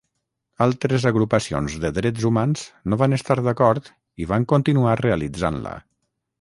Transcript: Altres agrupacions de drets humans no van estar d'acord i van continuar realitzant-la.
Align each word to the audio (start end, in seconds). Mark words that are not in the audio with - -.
Altres 0.65 1.03
agrupacions 1.09 1.75
de 1.83 1.91
drets 1.99 2.25
humans 2.31 2.65
no 2.95 3.01
van 3.03 3.15
estar 3.21 3.39
d'acord 3.51 3.93
i 4.25 4.31
van 4.35 4.51
continuar 4.55 4.99
realitzant-la. 5.07 5.79